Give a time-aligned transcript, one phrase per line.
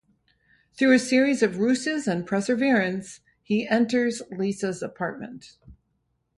[0.73, 5.57] Through a series of ruses and perseverance, he enters Lisa's apartment.